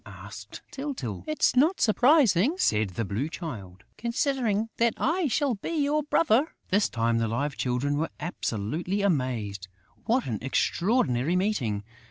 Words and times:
asked 0.03 0.63
Tyltyl. 0.71 1.23
"It's 1.27 1.55
not 1.55 1.79
surprising," 1.79 2.55
said 2.57 2.89
the 2.89 3.05
Blue 3.05 3.29
Child, 3.29 3.83
"considering 3.99 4.67
that 4.77 4.95
I 4.97 5.27
shall 5.27 5.53
be 5.53 5.79
your 5.83 6.01
brother!" 6.01 6.55
This 6.69 6.89
time, 6.89 7.19
the 7.19 7.27
Live 7.27 7.55
Children 7.55 7.97
were 7.97 8.09
absolutely 8.19 9.03
amazed. 9.03 9.67
What 10.05 10.25
an 10.25 10.39
extraordinary 10.41 11.35
meeting! 11.35 11.83